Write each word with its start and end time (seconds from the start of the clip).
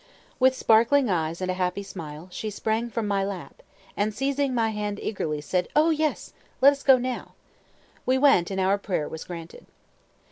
With 0.39 0.55
sparkling 0.57 1.11
eyes 1.11 1.41
and 1.41 1.51
a 1.51 1.53
happy 1.53 1.83
smile, 1.83 2.27
she 2.31 2.49
sprang 2.49 2.89
from 2.89 3.07
my 3.07 3.23
lap, 3.23 3.61
and, 3.95 4.11
seizing 4.15 4.51
my 4.51 4.69
hand 4.71 4.99
eagerly, 4.99 5.41
said, 5.41 5.67
"O 5.75 5.91
yes! 5.91 6.33
let 6.59 6.73
us 6.73 6.81
go 6.81 6.97
now." 6.97 7.33
We 8.03 8.17
went, 8.17 8.49
and 8.49 8.59
our 8.59 8.79
prayer 8.79 9.07
was 9.07 9.23
granted. 9.23 9.67